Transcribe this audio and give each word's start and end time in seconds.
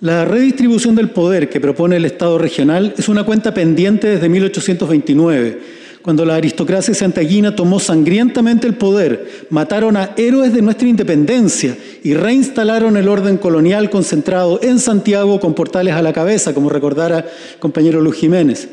La 0.00 0.24
redistribución 0.24 0.94
del 0.94 1.10
poder 1.10 1.50
que 1.50 1.60
propone 1.60 1.96
el 1.96 2.06
Estado 2.06 2.38
regional 2.38 2.94
es 2.96 3.10
una 3.10 3.24
cuenta 3.24 3.52
pendiente 3.52 4.08
desde 4.08 4.30
1829, 4.30 5.58
cuando 6.00 6.24
la 6.24 6.36
aristocracia 6.36 6.94
santiaguina 6.94 7.54
tomó 7.54 7.78
sangrientamente 7.78 8.66
el 8.66 8.76
poder, 8.76 9.46
mataron 9.50 9.98
a 9.98 10.14
héroes 10.16 10.54
de 10.54 10.62
nuestra 10.62 10.88
independencia 10.88 11.76
y 12.02 12.14
reinstalaron 12.14 12.96
el 12.96 13.08
orden 13.08 13.36
colonial 13.36 13.90
concentrado 13.90 14.58
en 14.62 14.78
Santiago 14.78 15.38
con 15.38 15.52
portales 15.52 15.92
a 15.92 16.00
la 16.00 16.14
cabeza, 16.14 16.54
como 16.54 16.70
recordara 16.70 17.18
el 17.18 17.58
compañero 17.58 18.00
Luis 18.00 18.16
Jiménez. 18.16 18.70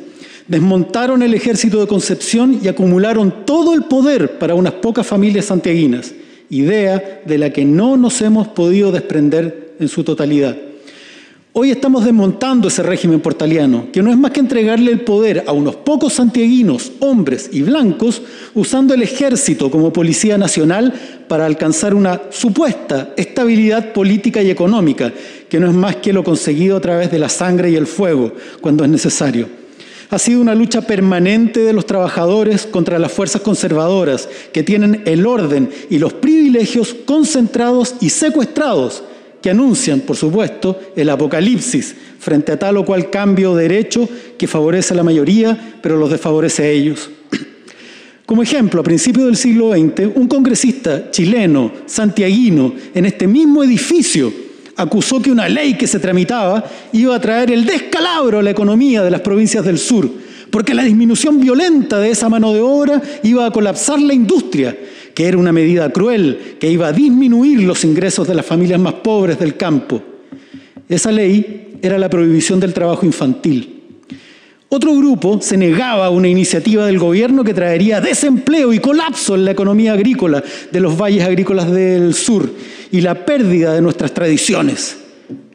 Desmontaron 0.47 1.21
el 1.23 1.33
ejército 1.33 1.81
de 1.81 1.87
Concepción 1.87 2.57
y 2.63 2.69
acumularon 2.69 3.45
todo 3.45 3.73
el 3.73 3.83
poder 3.83 4.39
para 4.39 4.55
unas 4.55 4.75
pocas 4.75 5.05
familias 5.05 5.43
santiaguinas, 5.43 6.13
idea 6.49 7.21
de 7.25 7.37
la 7.37 7.49
que 7.51 7.65
no 7.65 7.97
nos 7.97 8.21
hemos 8.21 8.47
podido 8.47 8.93
desprender 8.93 9.73
en 9.77 9.89
su 9.89 10.05
totalidad. 10.05 10.55
Hoy 11.59 11.71
estamos 11.71 12.05
desmontando 12.05 12.67
ese 12.67 12.83
régimen 12.83 13.19
portaliano, 13.19 13.87
que 13.91 14.03
no 14.03 14.11
es 14.11 14.17
más 14.19 14.29
que 14.29 14.41
entregarle 14.41 14.91
el 14.91 15.01
poder 15.01 15.43
a 15.47 15.53
unos 15.53 15.75
pocos 15.75 16.13
santiaguinos, 16.13 16.91
hombres 16.99 17.49
y 17.51 17.63
blancos, 17.63 18.21
usando 18.53 18.93
el 18.93 19.01
ejército 19.01 19.71
como 19.71 19.91
policía 19.91 20.37
nacional 20.37 20.93
para 21.27 21.47
alcanzar 21.47 21.95
una 21.95 22.21
supuesta 22.29 23.11
estabilidad 23.17 23.91
política 23.91 24.43
y 24.43 24.51
económica, 24.51 25.11
que 25.49 25.59
no 25.59 25.67
es 25.67 25.73
más 25.73 25.95
que 25.95 26.13
lo 26.13 26.23
conseguido 26.23 26.77
a 26.77 26.81
través 26.81 27.09
de 27.09 27.17
la 27.17 27.27
sangre 27.27 27.71
y 27.71 27.75
el 27.75 27.87
fuego, 27.87 28.33
cuando 28.61 28.83
es 28.83 28.91
necesario. 28.91 29.49
Ha 30.11 30.19
sido 30.19 30.41
una 30.41 30.53
lucha 30.53 30.81
permanente 30.81 31.61
de 31.61 31.73
los 31.73 31.87
trabajadores 31.87 32.67
contra 32.67 32.99
las 32.99 33.11
fuerzas 33.11 33.41
conservadoras, 33.41 34.29
que 34.53 34.61
tienen 34.61 35.01
el 35.05 35.25
orden 35.25 35.71
y 35.89 35.97
los 35.97 36.13
privilegios 36.13 36.95
concentrados 37.07 37.95
y 37.99 38.11
secuestrados 38.11 39.01
que 39.41 39.49
anuncian, 39.49 40.01
por 40.01 40.15
supuesto, 40.15 40.79
el 40.95 41.09
apocalipsis 41.09 41.95
frente 42.19 42.51
a 42.51 42.59
tal 42.59 42.77
o 42.77 42.85
cual 42.85 43.09
cambio 43.09 43.55
de 43.55 43.63
derecho 43.63 44.07
que 44.37 44.47
favorece 44.47 44.93
a 44.93 44.97
la 44.97 45.03
mayoría, 45.03 45.77
pero 45.81 45.97
los 45.97 46.09
desfavorece 46.09 46.63
a 46.63 46.69
ellos. 46.69 47.09
Como 48.25 48.43
ejemplo, 48.43 48.81
a 48.81 48.83
principios 48.83 49.25
del 49.25 49.37
siglo 49.37 49.71
XX, 49.71 50.15
un 50.15 50.27
congresista 50.27 51.11
chileno, 51.11 51.71
santiaguino, 51.85 52.73
en 52.93 53.05
este 53.05 53.27
mismo 53.27 53.63
edificio, 53.63 54.33
acusó 54.75 55.21
que 55.21 55.31
una 55.31 55.49
ley 55.49 55.75
que 55.75 55.87
se 55.87 55.99
tramitaba 55.99 56.63
iba 56.93 57.15
a 57.15 57.21
traer 57.21 57.51
el 57.51 57.65
descalabro 57.65 58.39
a 58.39 58.43
la 58.43 58.51
economía 58.51 59.03
de 59.03 59.11
las 59.11 59.21
provincias 59.21 59.63
del 59.65 59.77
sur, 59.77 60.09
porque 60.51 60.73
la 60.73 60.83
disminución 60.83 61.39
violenta 61.39 61.99
de 61.99 62.11
esa 62.11 62.29
mano 62.29 62.53
de 62.53 62.61
obra 62.61 63.01
iba 63.23 63.45
a 63.45 63.51
colapsar 63.51 63.99
la 63.99 64.13
industria 64.13 64.75
que 65.17 65.27
era 65.27 65.39
una 65.39 65.51
medida 65.51 65.89
cruel, 65.89 66.57
que 66.59 66.69
iba 66.69 66.89
a 66.89 66.93
disminuir 66.93 67.63
los 67.63 67.83
ingresos 67.83 68.27
de 68.27 68.35
las 68.35 68.45
familias 68.45 68.79
más 68.79 68.93
pobres 68.93 69.39
del 69.39 69.57
campo. 69.57 69.99
Esa 70.87 71.11
ley 71.11 71.79
era 71.81 71.97
la 71.97 72.07
prohibición 72.07 72.59
del 72.59 72.71
trabajo 72.71 73.03
infantil. 73.03 73.81
Otro 74.69 74.93
grupo 74.93 75.41
se 75.41 75.57
negaba 75.57 76.05
a 76.05 76.11
una 76.11 76.27
iniciativa 76.27 76.85
del 76.85 76.99
gobierno 76.99 77.43
que 77.43 77.55
traería 77.55 77.99
desempleo 77.99 78.71
y 78.73 78.77
colapso 78.77 79.33
en 79.33 79.45
la 79.45 79.53
economía 79.53 79.93
agrícola 79.93 80.43
de 80.71 80.79
los 80.79 80.95
valles 80.95 81.23
agrícolas 81.23 81.71
del 81.71 82.13
sur 82.13 82.47
y 82.91 83.01
la 83.01 83.25
pérdida 83.25 83.73
de 83.73 83.81
nuestras 83.81 84.13
tradiciones. 84.13 84.97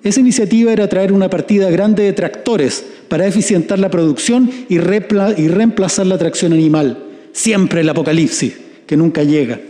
Esa 0.03 0.19
iniciativa 0.19 0.73
era 0.73 0.89
traer 0.89 1.13
una 1.13 1.31
partida 1.31 1.71
grande 1.71 2.03
de 2.03 2.13
tractores 2.13 2.85
para 3.07 3.29
eficientar 3.29 3.79
la 3.79 3.93
producción 3.93 4.51
y, 4.69 4.79
reemplazar 4.79 6.07
la 6.09 6.19
tracción 6.19 6.53
animal. 6.53 6.99
Siempre 7.31 7.83
el 7.83 7.89
apocalipsis 7.89 8.55
que 8.87 8.97
nunca 8.97 9.23
llega. 9.23 9.61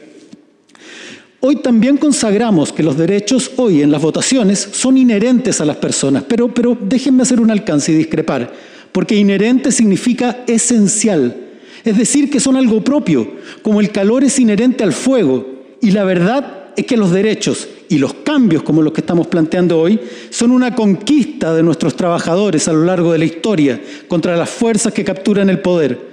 Hoy 1.40 1.56
también 1.56 1.96
consagramos 1.96 2.72
que 2.72 2.84
los 2.84 2.96
derechos 2.96 3.50
hoy 3.56 3.82
en 3.82 3.90
las 3.90 4.00
votaciones 4.00 4.60
son 4.60 4.96
inherentes 4.96 5.60
a 5.60 5.64
las 5.64 5.76
personas, 5.76 6.22
pero, 6.28 6.46
pero 6.54 6.78
déjenme 6.80 7.22
hacer 7.22 7.40
un 7.40 7.50
alcance 7.50 7.90
y 7.90 7.96
discrepar, 7.96 8.52
porque 8.92 9.16
inherente 9.16 9.72
significa 9.72 10.44
esencial, 10.46 11.36
es 11.82 11.98
decir, 11.98 12.30
que 12.30 12.38
son 12.38 12.56
algo 12.56 12.84
propio, 12.84 13.28
como 13.62 13.80
el 13.80 13.90
calor 13.90 14.22
es 14.22 14.38
inherente 14.38 14.84
al 14.84 14.92
fuego, 14.92 15.64
y 15.80 15.90
la 15.90 16.04
verdad 16.04 16.62
es 16.76 16.86
que 16.86 16.96
los 16.96 17.10
derechos 17.10 17.68
y 17.88 17.98
los 17.98 18.14
cambios 18.14 18.62
como 18.62 18.80
los 18.80 18.92
que 18.92 19.00
estamos 19.00 19.26
planteando 19.26 19.80
hoy 19.80 19.98
son 20.30 20.52
una 20.52 20.76
conquista 20.76 21.52
de 21.52 21.64
nuestros 21.64 21.96
trabajadores 21.96 22.68
a 22.68 22.72
lo 22.72 22.84
largo 22.84 23.12
de 23.12 23.18
la 23.18 23.24
historia 23.24 23.80
contra 24.08 24.36
las 24.36 24.48
fuerzas 24.48 24.92
que 24.92 25.04
capturan 25.04 25.50
el 25.50 25.58
poder. 25.58 26.11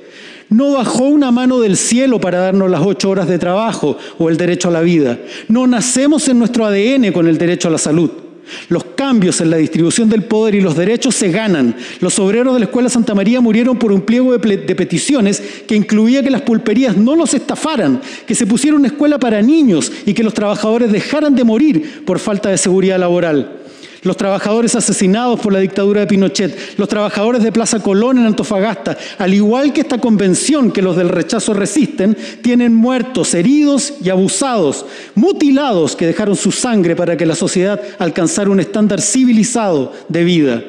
No 0.50 0.74
bajó 0.74 1.04
una 1.04 1.32
mano 1.32 1.60
del 1.60 1.78
cielo 1.78 2.20
para 2.20 2.40
darnos 2.40 2.72
las 2.72 2.82
ocho 2.82 3.12
horas 3.12 3.28
de 3.28 3.38
trabajo 3.38 3.98
o 4.18 4.30
el 4.30 4.38
derecho 4.38 4.70
a 4.70 4.72
la 4.72 4.82
vida. 4.82 5.20
No 5.48 5.68
nacemos 5.68 6.28
en 6.28 6.40
nuestro 6.40 6.66
ADN 6.66 7.12
con 7.12 7.28
el 7.28 7.38
derecho 7.38 7.68
a 7.68 7.72
la 7.72 7.78
salud. 7.78 8.10
Los 8.68 8.84
cambios 8.96 9.42
en 9.42 9.52
la 9.52 9.58
distribución 9.58 10.10
del 10.10 10.24
poder 10.24 10.56
y 10.56 10.62
los 10.62 10.76
derechos 10.76 11.14
se 11.14 11.30
ganan. 11.30 11.76
Los 12.00 12.18
obreros 12.18 12.56
de 12.56 12.62
la 12.62 12.66
Escuela 12.66 12.90
Santa 12.90 13.14
María 13.14 13.42
murieron 13.42 13.78
por 13.78 13.92
un 13.92 14.02
pliego 14.02 14.36
de, 14.36 14.40
peticiones 14.76 15.40
que 15.68 15.76
incluía 15.76 16.24
que 16.24 16.32
las 16.32 16.42
pulperías 16.42 16.98
no 16.98 17.16
los 17.16 17.36
estafaran, 17.36 18.02
que 18.26 18.34
se 18.34 18.48
pusiera 18.48 18.76
una 18.76 18.88
escuela 18.88 19.20
para 19.20 19.44
niños 19.44 19.92
y 20.08 20.16
que 20.16 20.24
los 20.24 20.34
trabajadores 20.34 20.92
dejaran 20.92 21.36
de 21.36 21.44
morir 21.44 22.04
por 22.06 22.18
falta 22.18 22.50
de 22.50 22.58
seguridad 22.58 22.98
laboral 22.98 23.59
los 24.04 24.18
trabajadores 24.18 24.76
asesinados 24.76 25.40
por 25.40 25.54
la 25.54 25.60
dictadura 25.60 26.02
de 26.02 26.08
Pinochet, 26.08 26.78
los 26.78 26.88
trabajadores 26.88 27.44
de 27.44 27.52
Plaza 27.52 27.82
Colón 27.82 28.18
en 28.18 28.26
Antofagasta, 28.26 28.98
al 29.18 29.34
igual 29.34 29.74
que 29.74 29.82
esta 29.82 30.00
convención 30.00 30.72
que 30.72 30.82
los 30.82 30.96
del 30.96 31.10
rechazo 31.10 31.54
resisten, 31.54 32.18
tienen 32.42 32.74
muertos, 32.74 33.34
heridos 33.34 33.94
y 34.04 34.10
abusados, 34.10 34.86
mutilados 35.16 35.96
que 35.96 36.08
dejaron 36.08 36.36
su 36.36 36.52
sangre 36.52 36.96
para 36.96 37.18
que 37.18 37.26
la 37.26 37.36
sociedad 37.36 37.82
alcanzara 38.00 38.50
un 38.50 38.60
estándar 38.60 39.02
civilizado 39.02 39.94
de 40.08 40.24
vida. 40.24 40.64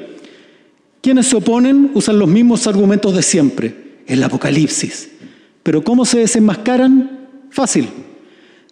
Quienes 1.00 1.26
se 1.26 1.36
oponen 1.36 1.92
usan 1.94 2.18
los 2.18 2.28
mismos 2.28 2.66
argumentos 2.66 3.14
de 3.14 3.22
siempre, 3.22 3.74
el 4.06 4.22
apocalipsis. 4.22 5.10
Pero 5.62 5.82
¿cómo 5.82 6.04
se 6.04 6.18
desenmascaran? 6.18 7.28
Fácil 7.50 7.88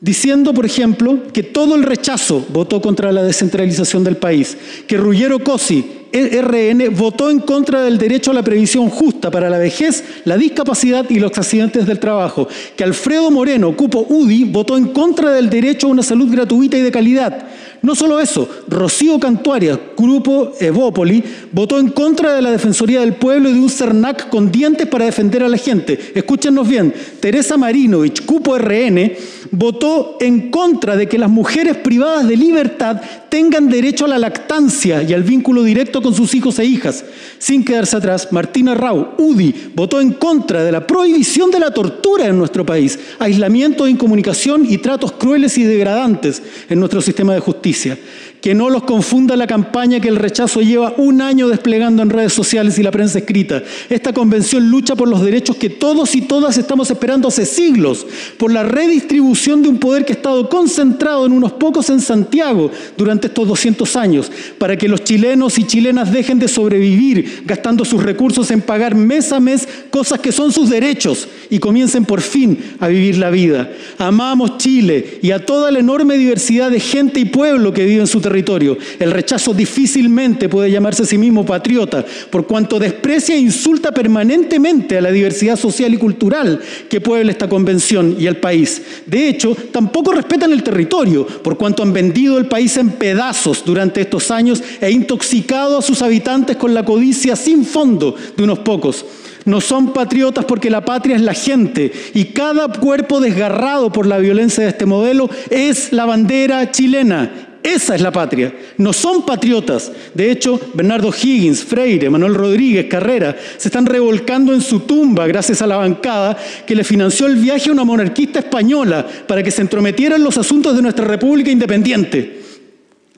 diciendo, 0.01 0.55
por 0.55 0.65
ejemplo, 0.65 1.19
que 1.33 1.43
todo 1.43 1.75
el 1.75 1.83
rechazo 1.83 2.45
votó 2.51 2.81
contra 2.81 3.13
la 3.13 3.23
descentralización 3.23 4.05
del 4.05 4.17
país, 4.17 4.57
que 4.87 4.97
Ruggiero 4.97 5.43
Cosi, 5.43 5.85
RN, 6.13 6.95
votó 6.95 7.29
en 7.31 7.41
contra 7.41 7.83
del 7.83 7.99
derecho 7.99 8.31
a 8.31 8.35
la 8.35 8.43
previsión 8.43 8.89
justa 8.89 9.31
para 9.31 9.51
la 9.51 9.59
vejez, 9.59 10.05
la 10.25 10.39
discapacidad 10.39 11.05
y 11.11 11.19
los 11.19 11.37
accidentes 11.37 11.87
del 11.87 11.99
trabajo, 11.99 12.49
que 12.77 12.85
Alfredo 12.85 13.31
Moreno, 13.31 13.77
cupo 13.77 14.07
UDI, 14.09 14.45
votó 14.45 14.77
en 14.77 14.89
contra 14.89 15.33
del 15.33 15.51
derecho 15.51 15.87
a 15.87 15.91
una 15.91 16.03
salud 16.03 16.31
gratuita 16.31 16.79
y 16.79 16.83
de 16.83 16.91
calidad, 16.91 17.47
no 17.81 17.95
solo 17.95 18.19
eso, 18.19 18.49
Rocío 18.67 19.21
Cantuaria, 19.21 19.79
Grupo 19.97 20.53
Evópoli, 20.59 21.23
votó 21.53 21.79
en 21.79 21.91
contra 21.91 22.35
de 22.35 22.43
la 22.43 22.51
Defensoría 22.51 23.01
del 23.01 23.15
Pueblo 23.15 23.49
y 23.49 23.55
de 23.55 23.61
un 23.61 23.71
CERNAC 23.71 24.31
con 24.31 24.51
dientes 24.51 24.87
para 24.89 25.05
defender 25.05 25.45
a 25.45 25.49
la 25.49 25.59
gente. 25.59 26.13
Escúchenos 26.15 26.67
bien, 26.67 26.93
Teresa 27.21 27.57
Marinovich, 27.57 28.25
Cupo 28.25 28.59
RN, 28.59 29.13
votó 29.51 30.17
en 30.21 30.51
contra 30.51 30.97
de 30.97 31.09
que 31.09 31.19
las 31.19 31.31
mujeres 31.31 31.77
privadas 31.77 32.29
de 32.29 32.37
libertad 32.37 33.01
tengan 33.29 33.69
derecho 33.69 34.05
a 34.05 34.09
la 34.09 34.19
lactancia 34.19 35.03
y 35.03 35.13
al 35.13 35.23
vínculo 35.23 35.63
directo 35.63 36.01
con 36.01 36.15
sus 36.15 36.35
hijos 36.35 36.59
e 36.59 36.65
hijas. 36.65 37.05
Sin 37.39 37.65
quedarse 37.65 37.97
atrás, 37.97 38.29
Martina 38.31 38.75
Rau, 38.75 39.15
UDI, 39.19 39.73
votó 39.75 40.01
en 40.01 40.13
contra 40.13 40.63
de 40.65 40.73
la 40.73 40.87
prohibición 40.87 41.51
de 41.51 41.61
la 41.61 41.73
tortura 41.73 42.27
en 42.27 42.39
nuestro 42.39 42.65
país, 42.65 42.99
aislamiento 43.19 43.89
incomunicación 43.89 44.67
y 44.69 44.79
tratos 44.79 45.13
crueles 45.13 45.59
y 45.59 45.65
degradantes 45.65 46.43
en 46.69 46.79
nuestro 46.79 47.01
sistema 47.01 47.35
de 47.35 47.41
justicia. 47.41 47.99
Que 48.41 48.55
no 48.55 48.71
los 48.71 48.85
confunda 48.85 49.37
la 49.37 49.47
campaña 49.47 50.01
que 50.01 50.09
el 50.09 50.17
rechazo 50.17 50.61
lleva 50.61 50.95
un 50.97 51.21
año 51.21 51.49
desplegando 51.49 52.03
en 52.03 52.11
redes 52.11 52.33
sociales 52.33 52.79
y 52.79 52.83
la 52.83 52.91
prensa 52.91 53.19
escrita. 53.19 53.63
Esta 53.89 54.13
convención 54.13 54.71
lucha 54.71 54.95
por 54.95 55.09
los 55.09 55.23
derechos 55.23 55.57
que 55.57 55.71
todos 55.71 56.15
y 56.15 56.23
todas 56.23 56.57
estamos 56.59 56.91
esperando 56.91 57.29
hace 57.29 57.47
siglos, 57.47 58.07
por 58.37 58.53
la 58.53 58.63
redistribución 58.63 59.63
de 59.63 59.69
un 59.69 59.79
poder 59.79 60.05
que 60.05 60.13
ha 60.13 60.17
estado 60.17 60.49
concentrado 60.49 61.27
en 61.27 61.33
unos 61.33 61.53
pocos 61.53 61.91
en 61.91 62.01
Santiago 62.01 62.71
durante 62.97 63.27
estos 63.27 63.49
200 63.49 63.97
años, 63.97 64.31
para 64.59 64.77
que 64.77 64.89
los 64.89 65.05
chilenos 65.05 65.59
y 65.59 65.65
chilenas 65.65 66.13
dejen 66.13 66.39
de 66.39 66.49
sobrevivir 66.49 67.43
gastando 67.45 67.85
sus 67.85 68.03
recursos 68.03 68.51
en 68.51 68.61
pagar 68.61 68.95
mes 68.95 69.33
a 69.33 69.41
mes 69.41 69.67
cosas 69.91 70.21
que 70.21 70.33
son 70.33 70.53
sus 70.53 70.71
derechos 70.71 71.29
y 71.51 71.59
comiencen 71.59 72.05
por 72.05 72.21
fin 72.21 72.59
a 72.81 72.89
vivir 72.89 73.19
la 73.19 73.31
vida. 73.31 73.71
Amamos 73.99 74.59
Chile 74.59 75.19
y 75.23 75.31
a 75.31 75.45
toda 75.45 75.71
la 75.71 75.79
enorme 75.79 76.17
diversidad 76.17 76.71
de 76.71 76.81
gente 76.81 77.21
y 77.21 77.25
pueblo 77.25 77.73
que 77.73 77.85
vive 77.85 78.03
en 78.03 78.07
su 78.07 78.21
territorio. 78.29 78.77
El 78.99 79.11
rechazo 79.11 79.55
difícilmente 79.55 80.49
puede 80.49 80.71
llamarse 80.71 81.03
a 81.03 81.07
sí 81.07 81.19
mismo 81.19 81.45
patriota, 81.45 82.05
por 82.31 82.47
cuanto 82.47 82.79
desprecia 82.79 83.35
e 83.35 83.39
insulta 83.39 83.93
permanentemente 83.93 84.99
a 84.99 85.01
la 85.01 85.11
diversidad 85.11 85.57
social 85.57 85.93
y 85.95 85.97
cultural 85.97 86.61
que 86.89 87.01
puebla 87.01 87.33
esta 87.33 87.49
convención 87.49 88.17
y 88.19 88.27
el 88.27 88.37
país. 88.37 88.83
De 89.07 89.29
hecho, 89.29 89.57
tampoco 89.73 90.13
respetan 90.13 90.53
el 90.53 90.63
territorio, 90.63 91.27
por 91.27 91.57
cuanto 91.57 91.83
han 91.83 91.93
vendido 91.93 92.39
el 92.39 92.47
país 92.47 92.77
en 92.77 92.91
pedazos 92.91 93.65
durante 93.65 94.03
estos 94.03 94.31
años 94.31 94.63
e 94.81 94.91
intoxicado 94.91 95.79
a 95.79 95.83
sus 95.83 96.03
habitantes 96.03 96.57
con 96.57 96.75
la 96.75 96.85
codicia 96.85 97.35
sin 97.37 97.65
fondo 97.65 98.15
de 98.37 98.43
unos 98.43 98.59
pocos. 98.61 99.05
No 99.45 99.63
son 99.63 99.95
patriotas 99.95 100.45
porque 100.45 100.69
la 100.69 100.85
patria 100.85 101.17
es 101.17 101.23
la 101.23 101.33
gente 101.33 101.91
y 102.13 102.27
cada 102.27 102.69
cuerpo 102.69 103.21
desgarrado 103.21 103.91
por 103.91 104.07
la 104.07 104.19
violencia 104.19 104.65
de 104.65 104.71
este 104.71 104.85
modelo 104.85 105.31
es 105.49 105.91
la 105.91 106.05
bandera 106.05 106.71
chilena 106.71 107.48
Esa 107.63 107.95
es 107.95 108.01
la 108.01 108.13
patria. 108.13 108.53
No 108.79 108.93
son 108.93 109.27
patriotas. 109.27 109.91
De 110.15 110.31
hecho, 110.31 110.61
Bernardo 110.75 111.11
Higgins, 111.11 111.65
Freire, 111.65 112.09
Manuel 112.09 112.35
Rodríguez, 112.35 112.87
Carrera, 112.87 113.37
se 113.57 113.69
están 113.69 113.87
revolcando 113.87 114.53
en 114.55 114.61
su 114.61 114.81
tumba 114.81 115.27
gracias 115.27 115.61
a 115.63 115.67
la 115.67 115.77
bancada 115.77 116.37
que 116.67 116.75
le 116.75 116.85
financió 116.85 117.27
el 117.27 117.37
viaje 117.37 117.69
a 117.69 117.73
una 117.73 117.85
monarquista 117.85 118.39
española 118.39 119.07
para 119.27 119.43
que 119.43 119.51
se 119.51 119.63
entrometiera 119.63 120.17
en 120.17 120.25
los 120.25 120.39
asuntos 120.39 120.77
de 120.77 120.83
nuestra 120.83 121.05
República 121.05 121.51
Independiente. 121.51 122.39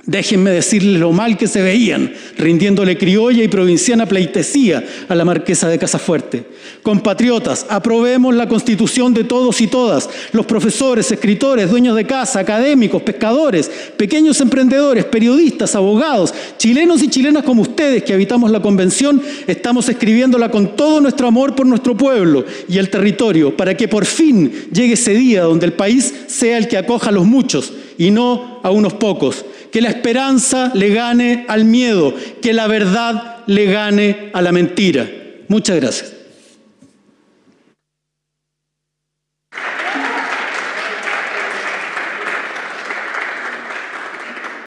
Déjenme 0.07 0.51
decirles 0.51 0.99
lo 0.99 1.13
mal 1.13 1.37
que 1.37 1.47
se 1.47 1.61
veían, 1.61 2.13
rindiéndole 2.39 2.97
criolla 2.97 3.45
y 3.45 3.49
provinciana 3.49 4.07
pleitesía 4.07 4.83
a 5.09 5.15
la 5.15 5.27
marquesa 5.27 5.69
de 5.69 5.79
Casafuerte. 5.79 6.45
Compatriotas, 6.83 7.67
aprobemos 7.69 8.35
la 8.35 8.49
constitución 8.49 9.13
de 9.13 9.25
todos 9.25 9.61
y 9.61 9.67
todas, 9.67 10.09
los 10.33 10.47
profesores, 10.47 11.13
escritores, 11.13 11.71
dueños 11.71 11.97
de 11.97 12.07
casa, 12.07 12.41
académicos, 12.41 13.03
pescadores, 13.03 13.71
pequeños 13.99 14.41
emprendedores, 14.41 15.05
periodistas, 15.05 15.75
abogados, 15.75 16.33
chilenos 16.57 17.03
y 17.03 17.09
chilenas 17.09 17.45
como 17.45 17.61
ustedes 17.61 18.03
que 18.03 18.15
habitamos 18.15 18.51
la 18.51 18.63
convención, 18.63 19.21
estamos 19.47 19.87
escribiéndola 19.91 20.51
con 20.51 20.77
todo 20.77 21.03
nuestro 21.03 21.29
amor 21.29 21.55
por 21.55 21.67
nuestro 21.67 21.95
pueblo 21.95 22.47
y 22.71 22.79
el 22.79 22.89
territorio, 22.89 23.55
para 23.55 23.77
que 23.77 23.87
por 23.87 24.07
fin 24.07 24.51
llegue 24.73 24.95
ese 24.95 25.13
día 25.13 25.43
donde 25.43 25.67
el 25.67 25.75
país 25.75 26.15
sea 26.27 26.57
el 26.57 26.69
que 26.69 26.79
acoja 26.79 27.11
a 27.11 27.13
los 27.13 27.27
muchos 27.27 27.75
y 27.99 28.11
no 28.11 28.61
a 28.63 28.71
unos 28.71 28.95
pocos 28.95 29.45
que 29.71 29.81
la 29.81 29.89
esperanza 29.89 30.71
le 30.75 30.91
gane 30.91 31.45
al 31.49 31.65
miedo, 31.65 32.15
que 32.43 32.53
la 32.53 32.67
verdad 32.67 33.39
le 33.47 33.67
gane 33.67 34.31
a 34.33 34.43
la 34.43 34.53
mentira. 34.53 35.09
Muchas 35.49 35.77
gracias. 35.77 36.20